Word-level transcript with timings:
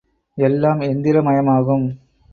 எல்லாம் 0.37 0.79
எந்திர 0.81 1.21
மயமாகும். 1.21 1.85